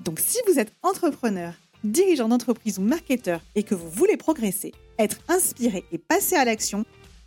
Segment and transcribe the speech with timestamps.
[0.00, 1.52] Donc si vous êtes entrepreneur,
[1.84, 6.86] dirigeant d'entreprise ou marketeur et que vous voulez progresser, être inspiré et passer à l'action,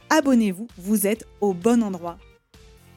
[0.09, 2.17] abonnez-vous, vous êtes au bon endroit.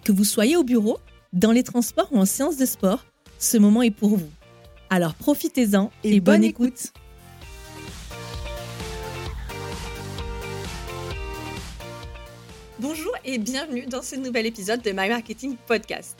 [0.03, 0.98] Que vous soyez au bureau,
[1.34, 3.05] dans les transports ou en séance de sport,
[3.39, 4.31] ce moment est pour vous.
[4.89, 6.93] Alors profitez-en et, bonne, écoute.
[12.79, 16.17] Bonjour et bienvenue dans ce nouvel épisode de My Marketing Podcast.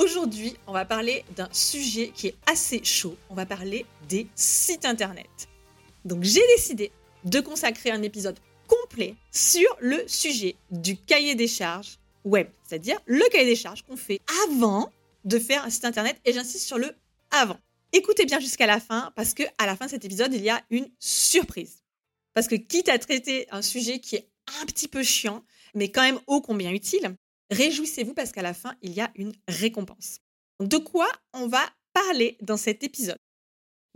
[0.00, 3.18] Aujourd'hui, on va parler d'un sujet qui est assez chaud.
[3.28, 5.28] On va parler des sites internet.
[6.06, 6.90] Donc j'ai décidé
[7.24, 13.28] de consacrer un épisode complet sur le sujet du cahier des charges web, c'est-à-dire le
[13.30, 14.90] cahier des charges qu'on fait avant
[15.26, 16.94] de faire un site internet et j'insiste sur le
[17.30, 17.60] avant.
[17.92, 20.48] Écoutez bien jusqu'à la fin parce que à la fin de cet épisode, il y
[20.48, 21.82] a une surprise.
[22.32, 24.30] Parce que quitte à traiter un sujet qui est
[24.62, 27.16] un petit peu chiant, mais quand même ô combien utile,
[27.50, 30.20] Réjouissez-vous parce qu'à la fin, il y a une récompense.
[30.60, 33.18] De quoi on va parler dans cet épisode?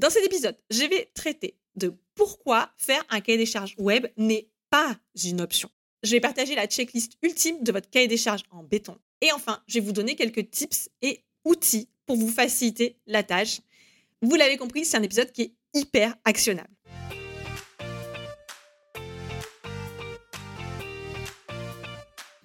[0.00, 4.48] Dans cet épisode, je vais traiter de pourquoi faire un cahier des charges web n'est
[4.70, 5.70] pas une option.
[6.02, 8.98] Je vais partager la checklist ultime de votre cahier des charges en béton.
[9.20, 13.60] Et enfin, je vais vous donner quelques tips et outils pour vous faciliter la tâche.
[14.20, 16.70] Vous l'avez compris, c'est un épisode qui est hyper actionnable.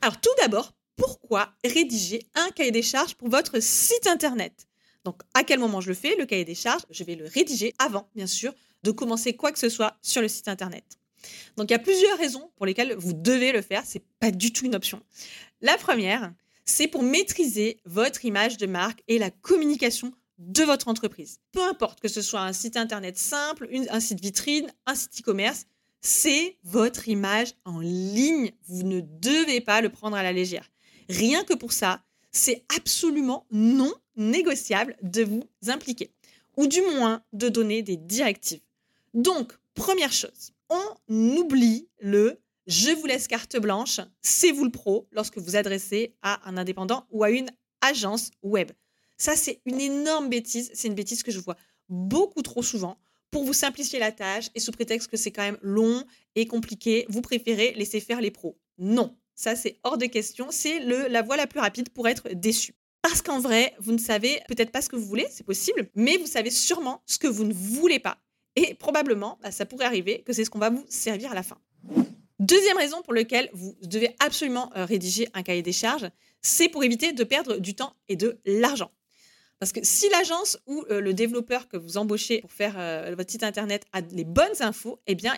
[0.02, 4.68] Alors tout d'abord, pourquoi rédiger un cahier des charges pour votre site internet.
[5.06, 7.74] Donc, à quel moment je le fais Le cahier des charges, je vais le rédiger
[7.80, 11.00] avant, bien sûr, de commencer quoi que ce soit sur le site internet.
[11.56, 13.84] Donc, il y a plusieurs raisons pour lesquelles vous devez le faire.
[13.86, 15.02] C'est pas du tout une option.
[15.62, 16.34] La première,
[16.66, 21.40] c'est pour maîtriser votre image de marque et la communication de votre entreprise.
[21.52, 25.66] Peu importe que ce soit un site internet simple, un site vitrine, un site e-commerce,
[26.02, 28.52] c'est votre image en ligne.
[28.68, 30.70] Vous ne devez pas le prendre à la légère.
[31.10, 36.12] Rien que pour ça, c'est absolument non négociable de vous impliquer,
[36.56, 38.62] ou du moins de donner des directives.
[39.14, 45.08] Donc, première chose, on oublie le je vous laisse carte blanche, c'est vous le pro
[45.12, 47.50] lorsque vous adressez à un indépendant ou à une
[47.82, 48.72] agence web.
[49.18, 50.70] Ça, c'est une énorme bêtise.
[50.76, 51.58] C'est une bêtise que je vois
[51.90, 53.00] beaucoup trop souvent
[53.32, 56.04] pour vous simplifier la tâche et sous prétexte que c'est quand même long
[56.36, 58.56] et compliqué, vous préférez laisser faire les pros.
[58.78, 60.48] Non, ça, c'est hors de question.
[60.52, 62.74] C'est la voie la plus rapide pour être déçu.
[63.02, 66.18] Parce qu'en vrai, vous ne savez peut-être pas ce que vous voulez, c'est possible, mais
[66.18, 68.18] vous savez sûrement ce que vous ne voulez pas.
[68.58, 71.44] Et probablement, bah, ça pourrait arriver que c'est ce qu'on va vous servir à la
[71.44, 71.58] fin.
[72.40, 76.10] Deuxième raison pour laquelle vous devez absolument euh, rédiger un cahier des charges,
[76.42, 78.92] c'est pour éviter de perdre du temps et de l'argent.
[79.60, 83.30] Parce que si l'agence ou euh, le développeur que vous embauchez pour faire euh, votre
[83.30, 85.34] site internet a les bonnes infos, eh bien,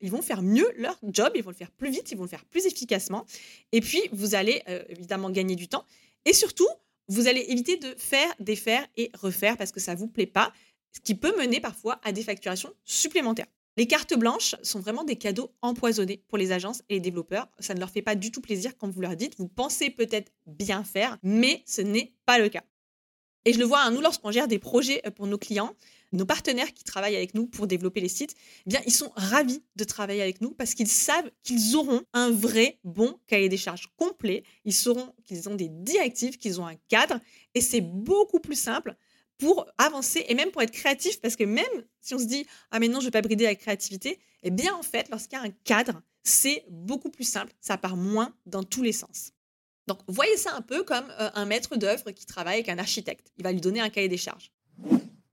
[0.00, 2.28] ils vont faire mieux leur job, ils vont le faire plus vite, ils vont le
[2.28, 3.26] faire plus efficacement.
[3.72, 5.84] Et puis, vous allez euh, évidemment gagner du temps.
[6.24, 6.68] Et surtout,
[7.08, 10.52] vous allez éviter de faire, défaire et refaire parce que ça ne vous plaît pas,
[10.92, 13.46] ce qui peut mener parfois à des facturations supplémentaires.
[13.76, 17.48] Les cartes blanches sont vraiment des cadeaux empoisonnés pour les agences et les développeurs.
[17.60, 19.36] Ça ne leur fait pas du tout plaisir quand vous leur dites.
[19.38, 22.64] Vous pensez peut-être bien faire, mais ce n'est pas le cas.
[23.44, 25.74] Et je le vois, hein, nous, lorsqu'on gère des projets euh, pour nos clients,
[26.12, 28.34] nos partenaires qui travaillent avec nous pour développer les sites,
[28.66, 32.30] eh bien, ils sont ravis de travailler avec nous parce qu'ils savent qu'ils auront un
[32.30, 34.42] vrai bon cahier des charges complet.
[34.64, 37.20] Ils sauront qu'ils ont des directives, qu'ils ont un cadre.
[37.54, 38.96] Et c'est beaucoup plus simple
[39.38, 41.64] pour avancer et même pour être créatif parce que même
[42.00, 44.74] si on se dit ah mais non je vais pas brider la créativité eh bien
[44.74, 48.64] en fait lorsqu'il y a un cadre c'est beaucoup plus simple ça part moins dans
[48.64, 49.30] tous les sens
[49.88, 53.32] donc, voyez ça un peu comme euh, un maître d'œuvre qui travaille avec un architecte.
[53.38, 54.52] Il va lui donner un cahier des charges.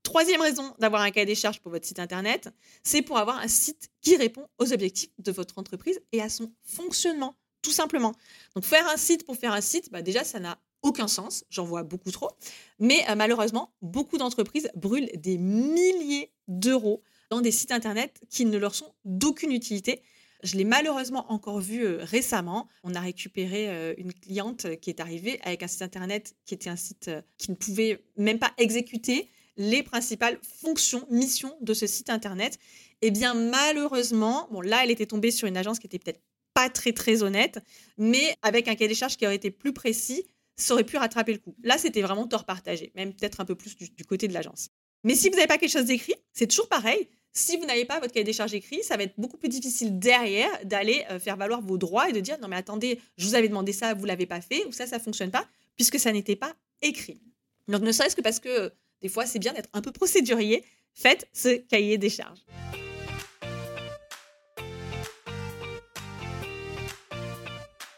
[0.02, 2.48] Troisième raison d'avoir un cahier des charges pour votre site internet,
[2.82, 6.50] c'est pour avoir un site qui répond aux objectifs de votre entreprise et à son
[6.64, 8.14] fonctionnement, tout simplement.
[8.54, 11.44] Donc, faire un site pour faire un site, bah, déjà, ça n'a aucun sens.
[11.50, 12.30] J'en vois beaucoup trop.
[12.78, 18.56] Mais euh, malheureusement, beaucoup d'entreprises brûlent des milliers d'euros dans des sites internet qui ne
[18.56, 20.02] leur sont d'aucune utilité
[20.46, 22.68] je l'ai malheureusement encore vu euh, récemment.
[22.84, 26.70] On a récupéré euh, une cliente qui est arrivée avec un site internet qui était
[26.70, 31.86] un site euh, qui ne pouvait même pas exécuter les principales fonctions, missions de ce
[31.86, 32.58] site internet.
[33.02, 36.20] Eh bien, malheureusement, bon, là, elle était tombée sur une agence qui était peut-être
[36.54, 37.58] pas très très honnête,
[37.98, 40.26] mais avec un cahier des charges qui aurait été plus précis,
[40.56, 41.54] ça aurait pu rattraper le coup.
[41.62, 44.70] Là, c'était vraiment tort partagé, même peut-être un peu plus du côté de l'agence.
[45.04, 47.08] Mais si vous n'avez pas quelque chose d'écrit, c'est toujours pareil.
[47.36, 49.98] Si vous n'avez pas votre cahier des charges écrit, ça va être beaucoup plus difficile
[49.98, 53.34] derrière d'aller euh, faire valoir vos droits et de dire non mais attendez, je vous
[53.34, 55.46] avais demandé ça, vous l'avez pas fait ou ça ça fonctionne pas
[55.76, 57.20] puisque ça n'était pas écrit.
[57.68, 58.70] Donc ne serait-ce que parce que euh,
[59.02, 62.40] des fois c'est bien d'être un peu procédurier, faites ce cahier des charges.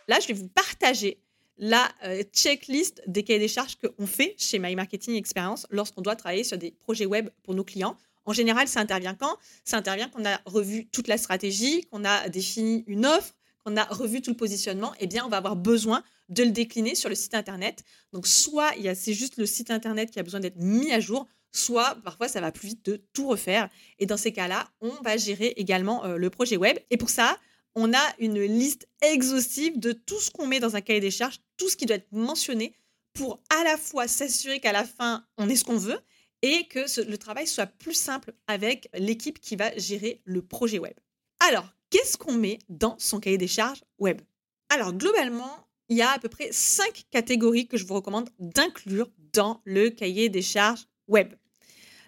[0.09, 1.21] Là, je vais vous partager
[1.59, 6.17] la euh, checklist des cahiers des charges qu'on fait chez My Marketing Experience lorsqu'on doit
[6.17, 7.97] travailler sur des projets web pour nos clients.
[8.29, 9.39] En général, ça intervient quand?
[9.65, 13.35] Ça intervient qu'on a revu toute la stratégie, qu'on a défini une offre,
[13.65, 14.93] qu'on a revu tout le positionnement.
[15.01, 17.85] Eh bien, on va avoir besoin de le décliner sur le site internet.
[18.13, 21.97] Donc, soit c'est juste le site internet qui a besoin d'être mis à jour, soit
[22.05, 23.71] parfois ça va plus vite de tout refaire.
[23.99, 26.77] Et dans ces cas-là, on va gérer également euh, le projet web.
[26.91, 27.39] Et pour ça,
[27.75, 31.39] on a une liste exhaustive de tout ce qu'on met dans un cahier des charges,
[31.57, 32.75] tout ce qui doit être mentionné
[33.15, 35.99] pour à la fois s'assurer qu'à la fin, on est ce qu'on veut
[36.43, 40.95] et que le travail soit plus simple avec l'équipe qui va gérer le projet web.
[41.41, 44.21] Alors, qu'est-ce qu'on met dans son cahier des charges web?
[44.69, 49.11] Alors, globalement, il y a à peu près cinq catégories que je vous recommande d'inclure
[49.33, 51.33] dans le cahier des charges web.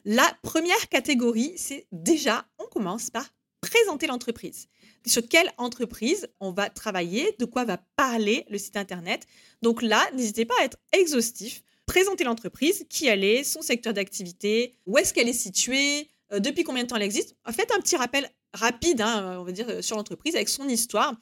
[0.05, 3.27] La première catégorie, c'est déjà, on commence par
[3.61, 4.69] présenter l'entreprise.
[5.07, 9.27] Sur quelle entreprise on va travailler, de quoi va parler le site internet?
[9.63, 14.77] Donc là, n'hésitez pas à être exhaustif présenter l'entreprise, qui elle est, son secteur d'activité,
[14.87, 17.35] où est-ce qu'elle est située, euh, depuis combien de temps elle existe.
[17.51, 21.17] Faites un petit rappel rapide, hein, on va dire, euh, sur l'entreprise avec son histoire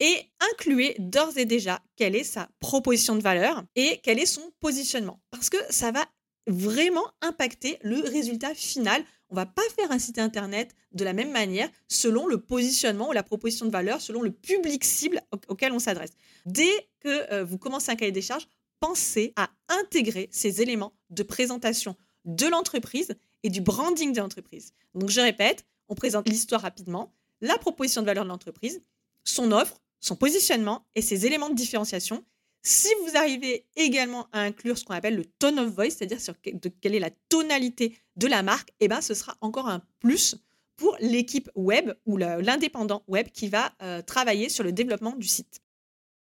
[0.00, 0.14] et
[0.52, 5.18] incluez d'ores et déjà quelle est sa proposition de valeur et quel est son positionnement.
[5.30, 6.04] Parce que ça va
[6.46, 9.02] vraiment impacter le résultat final.
[9.30, 13.12] On va pas faire un site internet de la même manière selon le positionnement ou
[13.12, 16.10] la proposition de valeur, selon le public cible auquel on s'adresse.
[16.44, 18.46] Dès que euh, vous commencez un cahier des charges,
[18.82, 23.14] penser à intégrer ces éléments de présentation de l'entreprise
[23.44, 24.74] et du branding de l'entreprise.
[24.96, 28.82] Donc je répète, on présente l'histoire rapidement, la proposition de valeur de l'entreprise,
[29.22, 32.24] son offre, son positionnement et ses éléments de différenciation.
[32.62, 36.34] Si vous arrivez également à inclure ce qu'on appelle le tone of voice, c'est-à-dire sur
[36.40, 40.34] quelle est la tonalité de la marque, eh ben, ce sera encore un plus
[40.76, 45.60] pour l'équipe web ou l'indépendant web qui va euh, travailler sur le développement du site.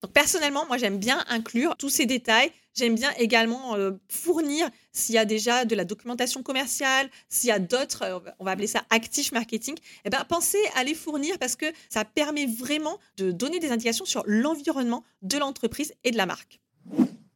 [0.02, 2.52] Donc personnellement, moi j'aime bien inclure tous ces détails.
[2.74, 7.52] J'aime bien également euh, fournir s'il y a déjà de la documentation commerciale, s'il y
[7.52, 9.76] a d'autres, euh, on va appeler ça actif marketing.
[10.04, 14.04] Eh ben pensez à les fournir parce que ça permet vraiment de donner des indications
[14.04, 16.60] sur l'environnement de l'entreprise et de la marque.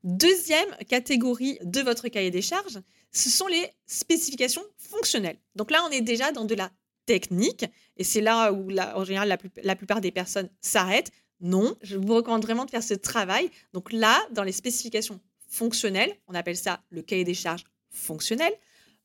[0.04, 2.80] Deuxième catégorie de votre cahier des charges,
[3.10, 5.38] ce sont les spécifications fonctionnelles.
[5.56, 6.70] Donc là, on est déjà dans de la
[7.06, 7.64] technique
[7.96, 11.10] et c'est là où en général la plupart des personnes s'arrêtent.
[11.42, 13.50] Non, je vous recommande vraiment de faire ce travail.
[13.72, 18.52] Donc là, dans les spécifications fonctionnelles, on appelle ça le cahier des charges fonctionnel,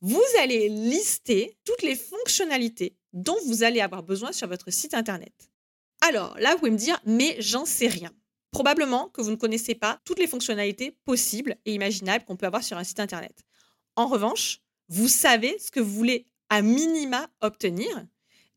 [0.01, 5.33] vous allez lister toutes les fonctionnalités dont vous allez avoir besoin sur votre site Internet.
[6.01, 8.11] Alors là, vous pouvez me dire, mais j'en sais rien.
[8.51, 12.63] Probablement que vous ne connaissez pas toutes les fonctionnalités possibles et imaginables qu'on peut avoir
[12.63, 13.43] sur un site Internet.
[13.95, 18.05] En revanche, vous savez ce que vous voulez à minima obtenir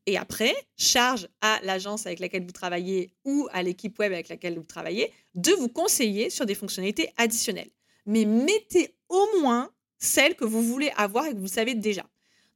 [0.05, 4.55] et après, charge à l'agence avec laquelle vous travaillez ou à l'équipe web avec laquelle
[4.57, 7.69] vous travaillez de vous conseiller sur des fonctionnalités additionnelles.
[8.05, 12.01] Mais mettez au moins celles que vous voulez avoir et que vous savez déjà.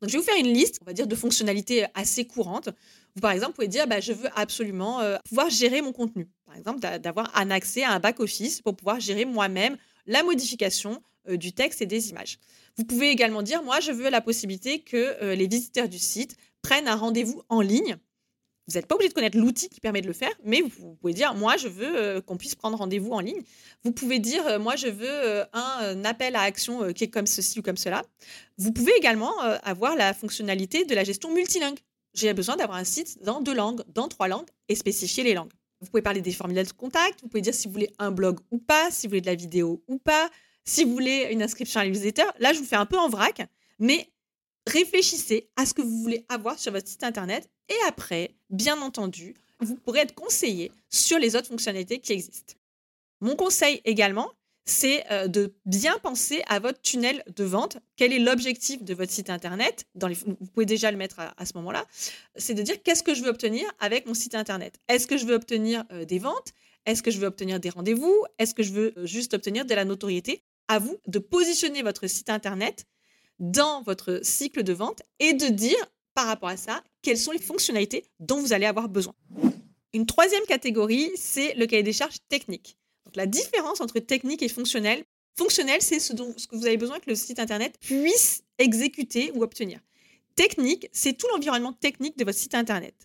[0.01, 2.69] Donc, je vais vous faire une liste, on va dire, de fonctionnalités assez courantes.
[3.15, 6.27] Vous, par exemple, pouvez dire, bah, je veux absolument euh, pouvoir gérer mon contenu.
[6.45, 11.37] Par exemple, d'avoir un accès à un back-office pour pouvoir gérer moi-même la modification euh,
[11.37, 12.39] du texte et des images.
[12.77, 16.35] Vous pouvez également dire, moi, je veux la possibilité que euh, les visiteurs du site
[16.65, 17.95] prennent un rendez-vous en ligne.
[18.67, 21.13] Vous n'êtes pas obligé de connaître l'outil qui permet de le faire, mais vous pouvez
[21.13, 23.43] dire, moi, je veux euh, qu'on puisse prendre rendez-vous en ligne.
[23.83, 27.27] Vous pouvez dire, euh, moi, je veux euh, un appel à action qui est comme
[27.27, 28.01] ceci ou comme cela.
[28.57, 31.77] Vous pouvez également avoir la fonctionnalité de la gestion multilingue.
[32.15, 35.51] J'ai besoin d'avoir un site dans deux langues, dans trois langues, et spécifier les langues.
[35.81, 38.39] Vous pouvez parler des formulaires de contact, vous pouvez dire si vous voulez un blog
[38.49, 40.31] ou pas, si vous voulez de la vidéo ou pas,
[40.63, 42.25] si vous voulez une inscription à la newsletter.
[42.39, 44.09] Là, je vous fais un peu en vrac, mais
[44.67, 49.35] réfléchissez à ce que vous voulez avoir sur votre site internet et après, bien entendu,
[49.59, 52.55] vous pourrez être conseillé sur les autres fonctionnalités qui existent.
[53.21, 54.31] Mon conseil également,
[54.65, 57.77] c'est euh, de bien penser à votre tunnel de vente.
[57.95, 61.85] Quel est l'objectif de votre site internet Vous pouvez déjà le mettre à, ce moment-là.
[62.35, 64.79] C'est de dire qu'est-ce que je veux obtenir avec mon site internet.
[64.87, 66.53] Est-ce que je veux obtenir euh, des ventes?
[66.85, 68.25] Est-ce que je veux obtenir des rendez-vous?
[68.39, 70.43] Est-ce que je veux euh, juste obtenir de la notoriété?
[70.67, 72.85] À vous de positionner votre site internet
[73.39, 75.77] dans votre cycle de vente et de dire
[76.13, 79.13] par rapport à ça quelles sont les fonctionnalités dont vous allez avoir besoin.
[79.93, 82.77] Une troisième catégorie, c'est le cahier des charges technique.
[83.05, 85.03] Donc la différence entre technique et fonctionnel,
[85.37, 89.31] Fonctionnel, c'est ce, dont, ce que vous avez besoin que le site internet puisse exécuter
[89.35, 89.79] ou obtenir.
[90.35, 93.04] Technique, c'est tout l'environnement technique de votre site internet.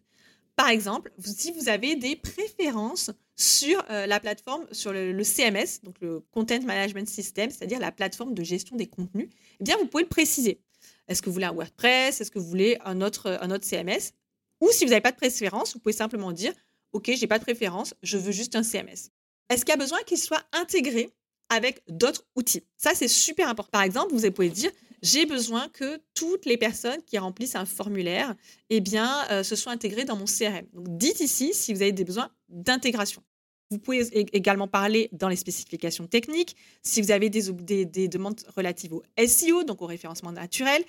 [0.61, 5.95] Par exemple, si vous avez des préférences sur euh, la plateforme, sur le, CMS, donc
[6.02, 10.02] le Content Management System, c'est-à-dire la plateforme de gestion des contenus, eh bien, vous pouvez
[10.02, 10.61] le préciser.
[11.09, 12.21] Est-ce que vous voulez un WordPress?
[12.21, 14.12] Est-ce que vous voulez un autre, autre CMS
[14.61, 16.52] Ou si vous n'avez pas de préférence, vous pouvez simplement dire
[16.93, 19.09] OK, j'ai pas de préférence, je veux juste un CMS.
[19.49, 21.09] Est-ce qu'il y a besoin qu'il soit intégré
[21.49, 22.64] avec d'autres outils?
[22.76, 23.71] Ça, c'est super important.
[23.73, 28.35] Par exemple, vous pouvez dire j'ai besoin que toutes les personnes qui remplissent un formulaire
[28.69, 30.66] eh bien, euh, se soient intégrées dans mon CRM.
[30.73, 33.23] Donc, dites ici si vous avez des besoins d'intégration.
[33.71, 34.00] Vous pouvez
[34.35, 39.62] également parler dans les spécifications techniques, si vous avez des, des, demandes relatives au SEO,
[39.62, 40.83] donc au référencement naturel.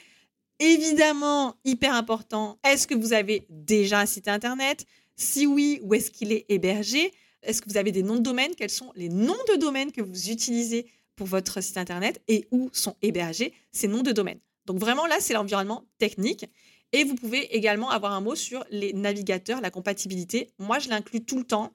[0.59, 4.85] Évidemment, hyper important, est-ce que vous avez déjà un site Internet?
[5.15, 7.13] Si oui, où est-ce qu'il est hébergé?
[7.43, 10.01] Est-ce que vous avez des noms de domaine Quels sont les noms de domaine que
[10.01, 14.77] vous utilisez pour votre site Internet et où sont hébergés ces noms de domaine Donc
[14.79, 16.45] vraiment, là, c'est l'environnement technique.
[16.93, 20.49] Et vous pouvez également avoir un mot sur les navigateurs, la compatibilité.
[20.59, 21.71] Moi, je l'inclus tout le temps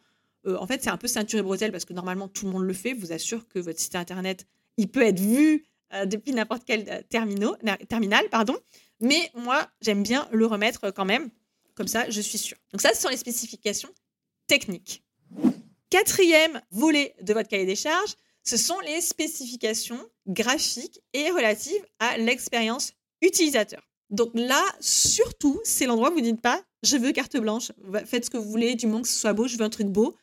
[0.47, 2.65] euh, en fait, c'est un peu ceinture et bretelle parce que normalement, tout le monde
[2.65, 2.93] le fait.
[2.93, 7.03] Vous assure que votre site internet, il peut être vu euh, depuis n'importe quel euh,
[7.09, 8.29] terminal.
[8.31, 8.57] Pardon.
[9.01, 11.31] Mais moi, j'aime bien le remettre quand même.
[11.75, 12.57] Comme ça, je suis sûre.
[12.73, 13.91] Donc ça, ce sont les spécifications
[14.47, 15.03] techniques.
[15.91, 18.15] Quatrième volet de votre cahier des charges,
[18.47, 23.83] ce sont les spécifications graphiques et relatives à l'expérience utilisateur.
[24.11, 27.73] Donc là, surtout, c'est l'endroit où vous ne dites pas je veux carte blanche,
[28.05, 29.89] faites ce que vous voulez, du moment que ce soit beau, je veux un truc
[29.89, 30.15] beau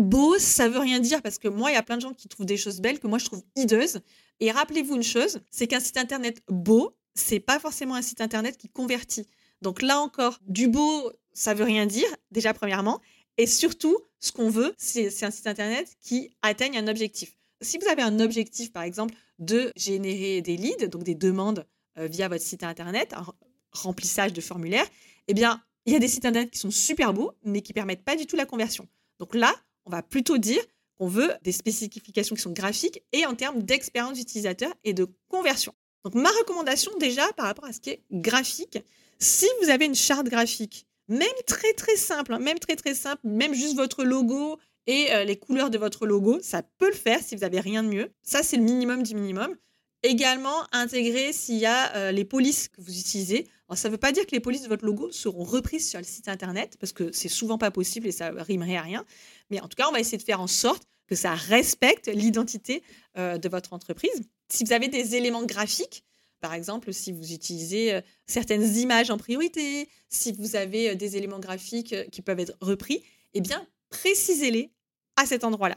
[0.00, 2.28] beau, ça veut rien dire parce que moi, il y a plein de gens qui
[2.28, 4.00] trouvent des choses belles que moi je trouve hideuses.
[4.40, 8.56] Et rappelez-vous une chose, c'est qu'un site internet beau, c'est pas forcément un site internet
[8.56, 9.26] qui convertit.
[9.62, 13.00] Donc là encore, du beau, ça veut rien dire, déjà premièrement.
[13.40, 17.38] Et surtout, ce qu'on veut, c'est un site internet qui atteigne un objectif.
[17.62, 21.64] Si vous avez un objectif, par exemple, de générer des leads, donc des demandes
[21.96, 23.24] euh, via votre site internet, un
[23.72, 24.86] remplissage de formulaires,
[25.26, 28.04] eh bien, il y a des sites internet qui sont super beaux, mais qui permettent
[28.04, 28.86] pas du tout la conversion.
[29.18, 29.54] Donc là,
[29.86, 30.62] on va plutôt dire
[30.98, 35.72] qu'on veut des spécifications qui sont graphiques et en termes d'expérience utilisateur et de conversion.
[36.04, 38.80] Donc ma recommandation déjà par rapport à ce qui est graphique,
[39.18, 43.20] si vous avez une charte graphique, même très très simple, hein, même très très simple,
[43.24, 47.20] même juste votre logo et euh, les couleurs de votre logo, ça peut le faire
[47.22, 48.10] si vous n'avez rien de mieux.
[48.22, 49.54] Ça c'est le minimum du minimum.
[50.02, 53.46] Également, intégrer s'il y a euh, les polices que vous utilisez.
[53.74, 56.06] ça ne veut pas dire que les polices de votre logo seront reprises sur le
[56.06, 59.04] site internet, parce que c'est souvent pas possible et ça rimerait à rien.
[59.50, 62.82] Mais en tout cas, on va essayer de faire en sorte que ça respecte l'identité
[63.18, 64.22] euh, de votre entreprise.
[64.48, 66.04] Si vous avez des éléments graphiques,
[66.40, 71.38] par exemple, si vous utilisez euh, certaines images en priorité, si vous avez des éléments
[71.38, 73.02] graphiques qui peuvent être repris,
[73.34, 73.42] eh
[73.90, 74.70] précisez-les
[75.16, 75.76] à cet endroit-là.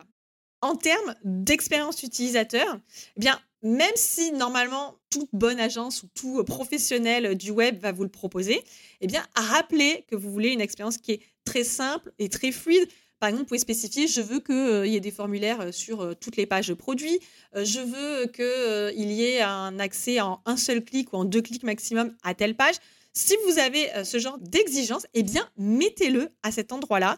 [0.61, 2.79] En termes d'expérience utilisateur,
[3.21, 3.27] eh
[3.63, 8.63] même si normalement toute bonne agence ou tout professionnel du web va vous le proposer,
[9.01, 12.87] eh rappelez que vous voulez une expérience qui est très simple et très fluide.
[13.23, 16.01] Par exemple, vous pouvez spécifier, je veux qu'il euh, y ait des formulaires euh, sur
[16.01, 17.21] euh, toutes les pages produits,
[17.55, 21.63] je veux qu'il y ait un accès en un seul clic ou en deux clics
[21.63, 22.75] maximum à telle page.
[23.13, 27.17] Si vous avez ce genre d'exigence, eh bien, mettez-le à cet endroit-là.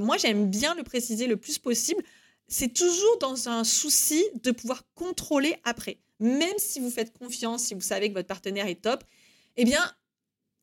[0.00, 2.02] moi, j'aime bien le préciser le plus possible
[2.48, 6.00] c'est toujours dans un souci de pouvoir contrôler après.
[6.18, 9.04] Même si vous faites confiance, si vous savez que votre partenaire est top,
[9.56, 9.84] eh bien,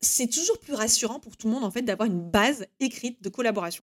[0.02, 3.30] c'est toujours plus rassurant pour tout le monde en fait d'avoir une base écrite de
[3.30, 3.82] collaboration.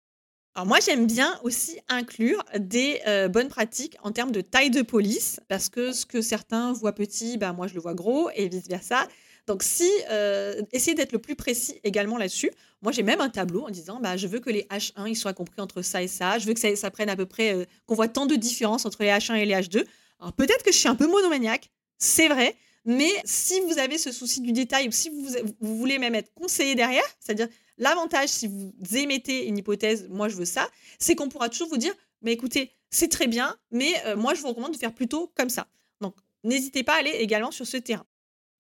[0.57, 4.81] Alors moi j'aime bien aussi inclure des euh, bonnes pratiques en termes de taille de
[4.81, 8.49] police parce que ce que certains voient petit, bah moi je le vois gros et
[8.49, 9.07] vice versa.
[9.47, 12.51] Donc, si euh, essayez d'être le plus précis également là-dessus.
[12.83, 15.35] Moi, j'ai même un tableau en disant, bah, je veux que les H1 ils soient
[15.35, 16.39] compris entre ça et ça.
[16.39, 19.05] Je veux que ça, prenne à peu près, euh, qu'on voit tant de différences entre
[19.05, 19.85] les H1 et les H2.
[20.19, 22.57] Alors, peut-être que je suis un peu monomaniaque, c'est vrai.
[22.87, 26.75] Mais si vous avez ce souci du détail ou si vous, voulez même être conseillé
[26.75, 27.49] derrière, c'est-à-dire
[27.79, 30.69] l'avantage si vous émettez une hypothèse, moi je veux ça,
[30.99, 34.41] c'est qu'on pourra toujours vous dire, mais écoutez, c'est très bien, mais euh, moi je
[34.41, 35.69] vous recommande de faire plutôt comme ça.
[36.01, 38.07] Donc n'hésitez pas à aller également sur ce terrain.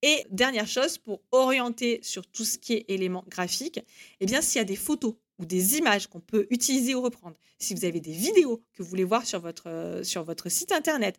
[0.02, 3.80] Et dernière chose, pour orienter sur tout ce qui est éléments graphiques,
[4.20, 7.36] eh bien, s'il y a des photos ou des images qu'on peut utiliser ou reprendre,
[7.58, 11.18] si vous avez des vidéos que vous voulez voir sur votre, euh, site internet,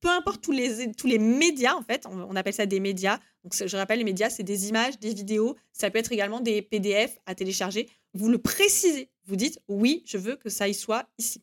[0.00, 3.18] peu importe tous les, tous les médias, en fait, on, appelle ça des médias.
[3.52, 7.18] Je rappelle, les médias, c'est des images, des vidéos, ça peut être également des PDF
[7.26, 7.88] à télécharger.
[8.14, 11.42] Vous le précisez, vous dites oui, je veux que ça y soit ici.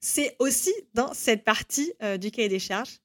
[0.00, 3.00] C'est aussi dans cette partie euh, du cahier des charges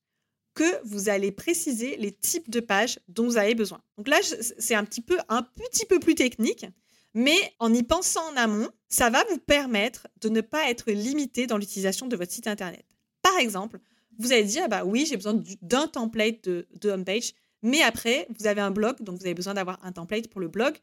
[0.56, 3.80] que vous allez préciser les types de pages dont vous avez besoin.
[3.98, 4.18] Donc là,
[4.58, 6.66] c'est un petit peu un petit peu plus technique,
[7.14, 11.46] mais en y pensant en amont, ça va vous permettre de ne pas être limité
[11.46, 12.86] dans l'utilisation de votre site internet.
[13.22, 13.80] Par exemple,
[14.18, 18.48] vous allez dire, bah oui, j'ai besoin d'un template de, de homepage, mais après, vous
[18.48, 20.78] avez un blog, donc vous avez besoin d'avoir un template pour le blog.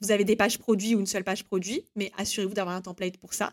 [0.00, 3.18] Vous avez des pages produits ou une seule page produit, mais assurez-vous d'avoir un template
[3.18, 3.52] pour ça.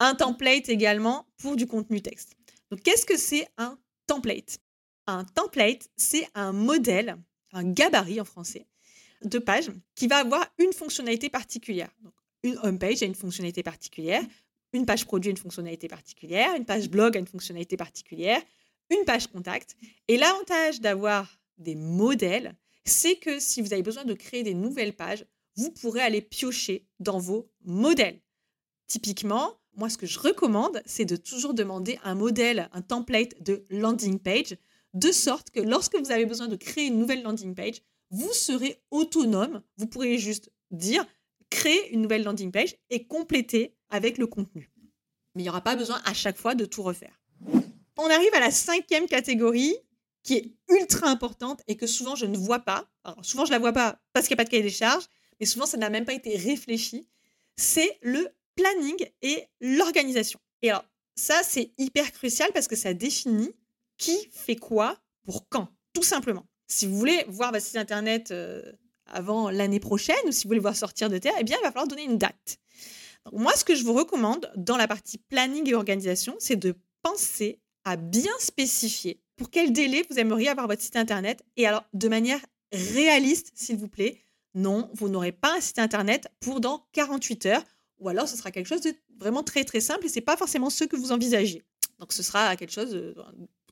[0.00, 2.34] Un template également pour du contenu texte.
[2.70, 4.58] Donc, qu'est-ce que c'est un template?
[5.06, 7.16] Un template, c'est un modèle,
[7.52, 8.66] un gabarit en français,
[9.22, 11.90] de page qui va avoir une fonctionnalité particulière.
[12.00, 14.24] Donc, une homepage a une fonctionnalité particulière,
[14.72, 18.40] une page produit a une fonctionnalité particulière, une page blog a une fonctionnalité particulière,
[18.90, 19.76] une page contact.
[20.08, 24.94] Et l'avantage d'avoir des modèles, c'est que si vous avez besoin de créer des nouvelles
[24.94, 28.20] pages, vous pourrez aller piocher dans vos modèles.
[28.86, 33.64] Typiquement, moi, ce que je recommande, c'est de toujours demander un modèle, un template de
[33.70, 34.56] landing page,
[34.94, 38.82] de sorte que lorsque vous avez besoin de créer une nouvelle landing page, vous serez
[38.90, 39.62] autonome.
[39.78, 41.06] Vous pourrez juste dire,
[41.48, 44.70] créer une nouvelle landing page et compléter avec le contenu.
[45.34, 47.18] Mais il n'y aura pas besoin à chaque fois de tout refaire.
[47.96, 49.76] On arrive à la cinquième catégorie
[50.22, 52.88] qui est ultra importante et que souvent je ne vois pas.
[53.22, 55.06] Souvent je la vois pas parce qu'il n'y a pas de cahier des charges,
[55.40, 57.08] mais souvent ça n'a même pas été réfléchi.
[57.56, 60.38] C'est le planning et l'organisation.
[60.62, 63.54] Et alors, ça, c'est hyper crucial parce que ça définit
[63.98, 66.46] qui fait quoi pour quand, tout simplement.
[66.66, 68.72] Si vous voulez voir votre site internet euh,
[69.06, 71.70] avant l'année prochaine ou si vous voulez voir sortir de terre, eh bien, il va
[71.70, 72.58] falloir donner une date.
[73.32, 77.60] moi, ce que je vous recommande dans la partie planning et organisation, c'est de penser
[77.84, 81.42] à bien spécifier pour quel délai vous aimeriez avoir votre site internet?
[81.56, 82.38] Et alors de manière
[82.70, 84.20] réaliste, s'il vous plaît.
[84.54, 87.64] Non, vous n'aurez pas un site internet pour dans 48 heures
[87.98, 90.70] ou alors ce sera quelque chose de vraiment très très simple et c'est pas forcément
[90.70, 91.64] ce que vous envisagez.
[91.98, 93.16] Donc ce sera quelque chose euh,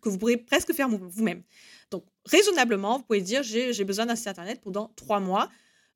[0.03, 1.45] que vous pourrez presque faire vous-même.
[1.93, 5.49] Donc raisonnablement, vous pouvez dire j'ai besoin d'un site internet pendant trois mois.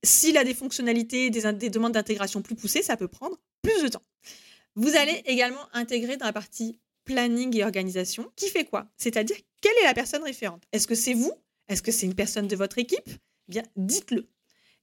[0.04, 4.04] S'il a des fonctionnalités, des demandes d'intégration plus poussées, ça peut prendre plus de temps.
[4.76, 8.86] Vous allez également intégrer dans la partie planning et organisation qui fait quoi?
[8.96, 10.64] C'est-à-dire quelle est la personne référente?
[10.72, 11.32] Est-ce que c'est vous?
[11.68, 13.08] Est-ce que c'est une personne de votre équipe?
[13.08, 14.28] Eh Bien, dites-le.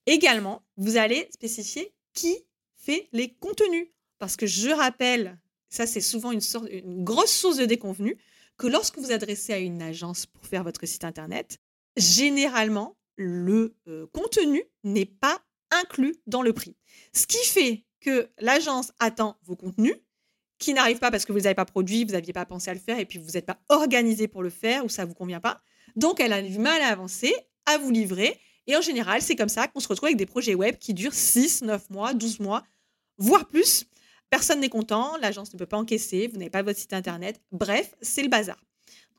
[0.05, 2.35] Également, vous allez spécifier qui
[2.75, 3.87] fait les contenus.
[4.17, 8.17] Parce que je rappelle, ça c'est souvent une, sorte, une grosse source de déconvenu,
[8.57, 11.57] que lorsque vous adressez à une agence pour faire votre site internet,
[11.97, 16.75] généralement, le euh, contenu n'est pas inclus dans le prix.
[17.13, 19.95] Ce qui fait que l'agence attend vos contenus,
[20.61, 22.69] qui n'arrivent pas parce que vous ne les avez pas produits, vous n'aviez pas pensé
[22.69, 25.09] à le faire et puis vous n'êtes pas organisé pour le faire ou ça ne
[25.09, 25.61] vous convient pas.
[25.95, 27.33] Donc, elle a du mal à avancer,
[27.65, 28.39] à vous livrer.
[28.67, 31.13] Et en général, c'est comme ça qu'on se retrouve avec des projets web qui durent
[31.13, 32.63] 6, 9 mois, 12 mois,
[33.17, 33.85] voire plus.
[34.29, 37.41] Personne n'est content, l'agence ne peut pas encaisser, vous n'avez pas votre site internet.
[37.51, 38.57] Bref, c'est le bazar.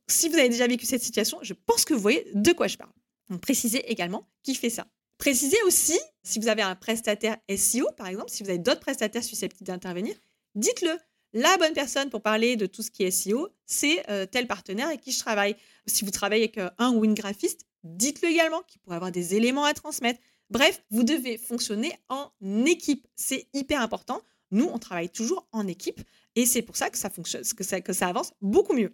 [0.06, 2.78] Si vous avez déjà vécu cette situation, je pense que vous voyez de quoi je
[2.78, 2.92] parle.
[3.28, 4.86] Donc, précisez également qui fait ça.
[5.18, 9.22] Précisez aussi, si vous avez un prestataire SEO, par exemple, si vous avez d'autres prestataires
[9.22, 10.14] susceptibles d'intervenir,
[10.54, 10.96] dites-le.
[11.34, 14.88] La bonne personne pour parler de tout ce qui est SEO, c'est euh, tel partenaire
[14.88, 15.56] avec qui je travaille.
[15.86, 19.34] Si vous travaillez avec euh, un ou une graphiste, dites-le également, qui pourrait avoir des
[19.34, 20.20] éléments à transmettre.
[20.50, 22.30] Bref, vous devez fonctionner en
[22.66, 23.06] équipe.
[23.16, 24.20] C'est hyper important.
[24.50, 26.02] Nous, on travaille toujours en équipe
[26.36, 28.92] et c'est pour ça que ça fonctionne, que ça, avance beaucoup mieux.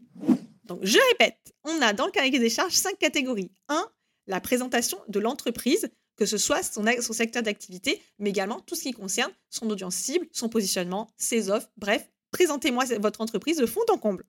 [0.64, 3.51] Donc, je répète, on a dans le cahier des charges cinq catégories.
[3.68, 3.85] 1.
[4.29, 8.92] La présentation de l'entreprise, que ce soit son secteur d'activité, mais également tout ce qui
[8.92, 13.99] concerne son audience cible, son positionnement, ses offres, bref, présentez-moi votre entreprise de fond en
[13.99, 14.25] comble.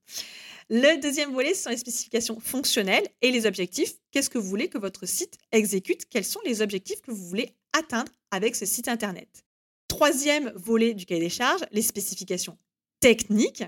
[0.69, 3.95] Le deuxième volet, ce sont les spécifications fonctionnelles et les objectifs.
[4.11, 6.07] Qu'est-ce que vous voulez que votre site exécute?
[6.09, 9.45] Quels sont les objectifs que vous voulez atteindre avec ce site Internet?
[9.87, 12.57] Troisième volet du cahier des charges, les spécifications
[12.99, 13.63] techniques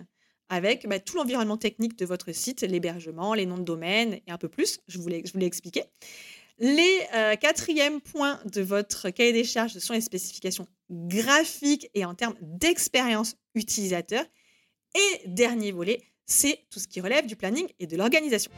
[0.49, 4.37] avec bah, tout l'environnement technique de votre site, l'hébergement, les noms de domaine et un
[4.37, 4.79] peu plus.
[4.87, 5.85] Je vous l'ai expliqué.
[6.63, 12.13] Les euh, quatrièmes points de votre cahier des charges sont les spécifications graphiques et en
[12.13, 14.23] termes d'expérience utilisateur.
[14.93, 18.51] Et dernier volet, c'est tout ce qui relève du planning et de l'organisation.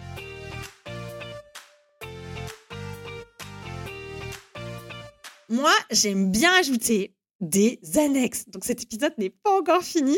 [5.47, 8.49] Moi, j'aime bien ajouter des annexes.
[8.49, 10.17] Donc cet épisode n'est pas encore fini.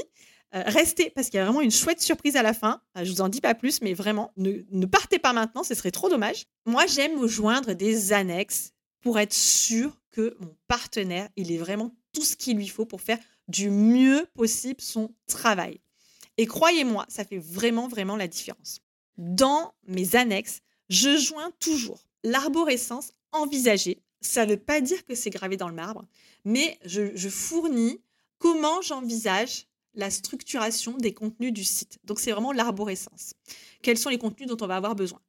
[0.54, 2.82] Euh, restez parce qu'il y a vraiment une chouette surprise à la fin.
[2.98, 5.92] Euh, je vous en dis pas plus, mais vraiment, ne, partez pas maintenant, ce serait
[5.92, 6.46] trop dommage.
[6.66, 11.92] Moi, j'aime me joindre des annexes pour être sûr que mon partenaire, il est vraiment
[12.14, 15.82] tout ce qu'il lui faut pour faire du mieux possible son travail.
[16.38, 18.82] Et croyez-moi, ça fait vraiment, vraiment la différence.
[19.18, 24.02] Dans mes annexes, je joins toujours l'arborescence envisagée.
[24.22, 26.06] Ça ne veut pas dire que c'est gravé dans le marbre,
[26.44, 28.02] mais je, fournis
[28.40, 32.00] comment j'envisage la structuration des contenus du site.
[32.04, 33.34] Donc c'est vraiment l'arborescence.
[33.82, 35.22] Quels sont les contenus dont on va avoir besoin?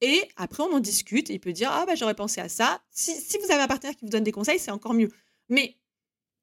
[0.00, 2.82] Et après, on en discute il peut dire, ah bah j'aurais pensé à ça.
[2.90, 5.10] Si, si vous avez un partenaire qui vous donne des conseils, c'est encore mieux.
[5.48, 5.76] Mais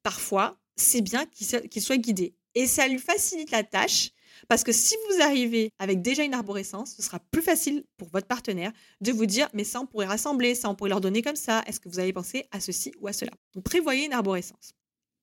[0.02, 2.34] parfois, c'est bien qu'il soit guidé.
[2.54, 4.10] Et ça lui facilite la tâche
[4.48, 8.26] Parce que si vous arrivez avec déjà une arborescence, ce sera plus facile pour votre
[8.26, 11.36] partenaire de vous dire mais ça on pourrait rassembler, ça on pourrait leur donner comme
[11.36, 11.62] ça.
[11.66, 13.32] Est-ce que vous avez pensé à ceci ou à cela?
[13.54, 14.74] Donc prévoyez une arborescence.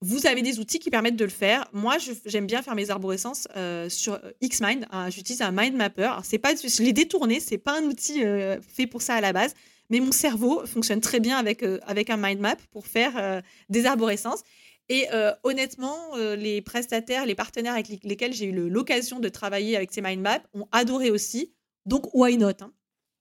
[0.04, 1.68] Vous avez des outils qui permettent de le faire.
[1.72, 4.84] Moi, j'aime bien faire mes arborescences euh, sur euh, Xmind.
[4.90, 6.10] Hein, j'utilise un mind mapper.
[6.24, 7.38] C'est pas, je l'ai détourné.
[7.38, 9.54] C'est pas un outil euh, fait pour ça à la base,
[9.90, 14.42] mais mon cerveau fonctionne très bien avec avec un mind map pour faire des arborescences.
[14.88, 15.06] Et
[15.44, 20.20] honnêtement, les prestataires, les partenaires avec lesquels j'ai eu l'occasion de travailler avec ces mind
[20.20, 21.54] maps ont adoré aussi.
[21.86, 22.72] Donc, why not hein?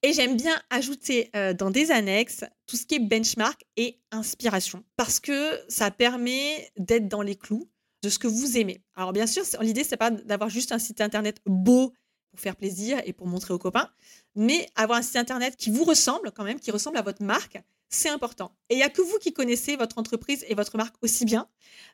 [0.03, 4.83] Et j'aime bien ajouter euh, dans des annexes tout ce qui est benchmark et inspiration,
[4.97, 7.69] parce que ça permet d'être dans les clous
[8.01, 8.81] de ce que vous aimez.
[8.95, 11.93] Alors bien sûr, l'idée, c'est pas d'avoir juste un site internet beau
[12.31, 13.89] pour faire plaisir et pour montrer aux copains,
[14.35, 17.61] mais avoir un site internet qui vous ressemble quand même, qui ressemble à votre marque,
[17.89, 18.55] c'est important.
[18.69, 21.47] Et il n'y a que vous qui connaissez votre entreprise et votre marque aussi bien.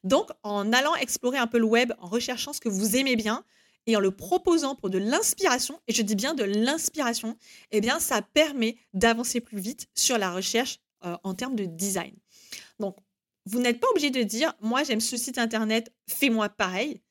[0.04, 3.44] Donc, en allant explorer un peu le web, en recherchant ce que vous aimez bien,
[3.88, 7.38] et en le proposant pour de l'inspiration, et je dis bien de l'inspiration,
[7.72, 12.14] eh bien, ça permet d'avancer plus vite sur la recherche euh, en termes de design.
[12.80, 12.98] Donc,
[13.46, 17.02] vous n'êtes pas obligé de dire, moi, j'aime ce site internet, fais-moi pareil.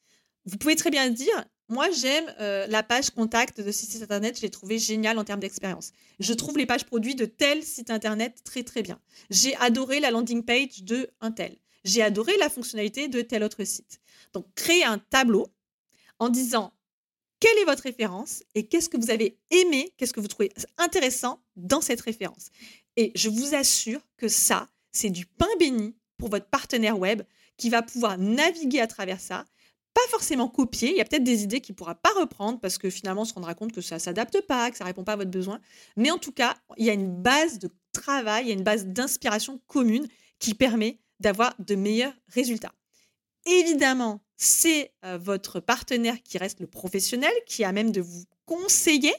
[0.44, 4.36] Vous pouvez très bien dire, moi, j'aime euh, la page contact de ce site internet,
[4.36, 5.92] je l'ai trouvé génial en termes d'expérience.
[6.20, 9.00] Je trouve les pages produits de tel site internet très, très bien.
[9.30, 11.56] J'ai adoré la landing page de un tel.
[11.84, 14.00] J'ai adoré la fonctionnalité de tel autre site.
[14.32, 15.46] Donc, créer un tableau
[16.18, 16.72] en disant
[17.40, 21.42] quelle est votre référence et qu'est-ce que vous avez aimé, qu'est-ce que vous trouvez intéressant
[21.56, 22.48] dans cette référence.
[22.96, 27.22] Et je vous assure que ça, c'est du pain béni pour votre partenaire web
[27.58, 29.44] qui va pouvoir naviguer à travers ça,
[29.96, 32.76] pas forcément copier, il y a peut-être des idées qu'il ne pourra pas reprendre parce
[32.76, 35.04] que finalement on se rendra compte que ça ne s'adapte pas, que ça ne répond
[35.04, 35.58] pas à votre besoin,
[35.96, 38.62] mais en tout cas, il y a une base de travail, il y a une
[38.62, 40.06] base d'inspiration commune
[40.38, 42.74] qui permet d'avoir de meilleurs résultats.
[43.46, 49.14] Évidemment, c'est euh, votre partenaire qui reste le professionnel, qui a même de vous conseiller.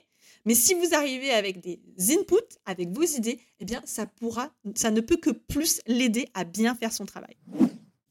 [0.46, 4.92] Mais si vous arrivez avec des inputs, avec vos idées, eh bien, ça pourra, ça
[4.92, 7.36] ne peut que plus l'aider à bien faire son travail.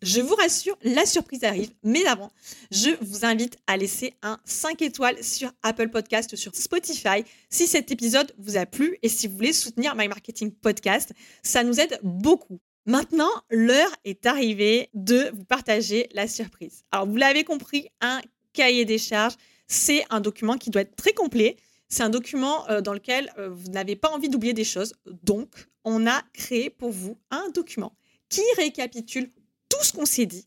[0.02, 2.30] Je vous rassure, la surprise arrive, mais avant,
[2.70, 7.90] je vous invite à laisser un 5 étoiles sur Apple Podcast, sur Spotify, si cet
[7.90, 11.14] épisode vous a plu et si vous voulez soutenir My Marketing Podcast.
[11.42, 12.60] Ça nous aide beaucoup.
[12.86, 16.84] Maintenant, l'heure est arrivée de vous partager la surprise.
[16.92, 18.20] Alors, vous l'avez compris, un
[18.52, 19.34] cahier des charges,
[19.66, 21.56] c'est un document qui doit être très complet.
[21.88, 24.94] C'est un document euh, dans lequel euh, vous n'avez pas envie d'oublier des choses.
[25.24, 25.48] Donc,
[25.84, 27.96] on a créé pour vous un document
[28.28, 29.30] qui récapitule
[29.68, 30.46] tout ce qu'on s'est dit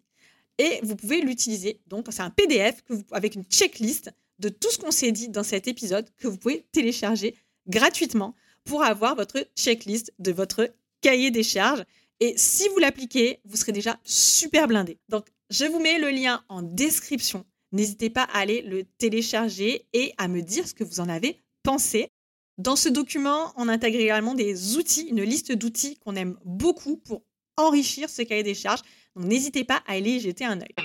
[0.58, 1.82] et vous pouvez l'utiliser.
[1.88, 5.68] Donc, c'est un PDF avec une checklist de tout ce qu'on s'est dit dans cet
[5.68, 7.36] épisode que vous pouvez télécharger
[7.68, 10.70] gratuitement pour avoir votre checklist de votre
[11.02, 11.84] cahier des charges.
[12.20, 14.98] Et si vous l'appliquez, vous serez déjà super blindé.
[15.08, 17.46] Donc, je vous mets le lien en description.
[17.72, 21.42] N'hésitez pas à aller le télécharger et à me dire ce que vous en avez
[21.64, 22.10] pensé.
[22.58, 27.24] Dans ce document, on intègre également des outils, une liste d'outils qu'on aime beaucoup pour
[27.56, 28.82] enrichir ce cahier des charges.
[29.16, 30.76] Donc n'hésitez pas à aller y jeter un œil.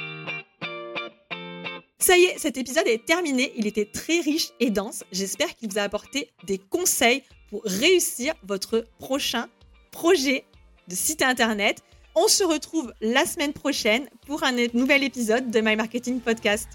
[1.99, 3.53] Ça y est, cet épisode est terminé.
[3.57, 5.05] Il était très riche et dense.
[5.11, 9.49] J'espère qu'il vous a apporté des conseils pour réussir votre prochain
[9.91, 10.45] projet
[10.89, 11.83] de site internet.
[12.15, 16.69] On se retrouve la semaine prochaine pour un nouvel épisode de My Marketing Podcast.